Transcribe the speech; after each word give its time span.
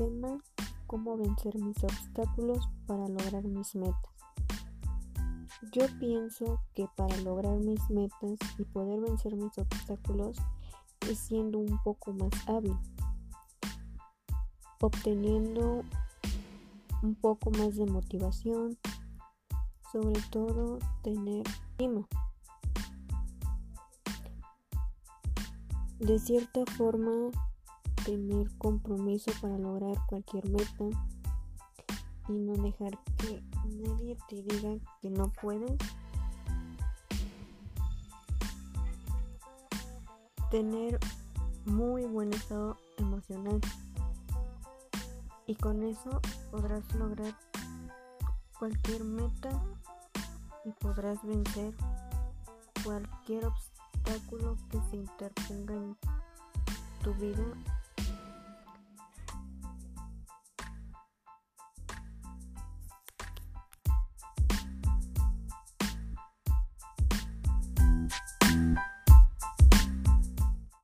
tema 0.00 0.38
cómo 0.86 1.16
vencer 1.16 1.56
mis 1.58 1.82
obstáculos 1.84 2.68
para 2.86 3.06
lograr 3.06 3.44
mis 3.44 3.74
metas. 3.74 4.10
Yo 5.72 5.86
pienso 5.98 6.60
que 6.74 6.86
para 6.96 7.16
lograr 7.18 7.58
mis 7.58 7.88
metas 7.90 8.38
y 8.58 8.64
poder 8.64 9.00
vencer 9.00 9.36
mis 9.36 9.56
obstáculos 9.58 10.36
es 11.08 11.18
siendo 11.18 11.58
un 11.58 11.80
poco 11.82 12.12
más 12.12 12.30
hábil, 12.48 12.76
obteniendo 14.80 15.84
un 17.02 17.14
poco 17.14 17.50
más 17.50 17.76
de 17.76 17.86
motivación, 17.86 18.78
sobre 19.92 20.20
todo 20.30 20.78
tener 21.02 21.44
clima. 21.76 22.06
De 25.98 26.18
cierta 26.18 26.64
forma, 26.76 27.30
tener 28.04 28.50
compromiso 28.58 29.30
para 29.40 29.58
lograr 29.58 29.96
cualquier 30.06 30.48
meta 30.48 30.84
y 32.28 32.32
no 32.32 32.52
dejar 32.54 32.98
que 33.16 33.42
nadie 33.64 34.16
te 34.28 34.42
diga 34.42 34.76
que 35.00 35.10
no 35.10 35.32
puedes. 35.40 35.76
Tener 40.50 40.98
muy 41.64 42.04
buen 42.04 42.32
estado 42.32 42.76
emocional 42.98 43.60
y 45.46 45.54
con 45.54 45.82
eso 45.82 46.20
podrás 46.50 46.92
lograr 46.94 47.34
cualquier 48.58 49.04
meta 49.04 49.50
y 50.64 50.70
podrás 50.72 51.22
vencer 51.24 51.74
cualquier 52.84 53.46
obstáculo 53.46 54.56
que 54.70 54.78
se 54.90 54.96
interponga 54.96 55.74
en 55.74 55.96
tu 57.02 57.14
vida 57.14 57.44